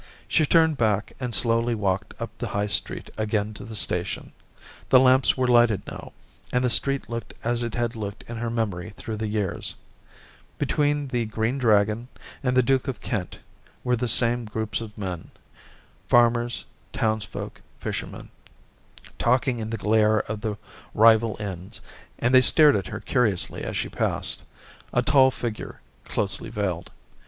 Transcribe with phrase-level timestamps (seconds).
[0.27, 4.31] She turned back and slowly walked up the High Street again to the station.
[4.89, 6.13] The lamps were lighted now,
[6.51, 9.67] and the street looked as it had looked in her memory through the Daisy 277•
[9.69, 12.07] years; between the * Green Dragon'
[12.43, 13.37] and the * Duke of Kent'
[13.83, 15.27] were the same groups of men—
[16.09, 18.29] farmers, townsfolk, fishermen—
[19.19, 20.57] talking in the glare of the
[20.95, 21.79] rival inns,
[22.17, 24.41] and they stared at her curiously as she passed,
[24.91, 26.89] a tall figure, closely veiled.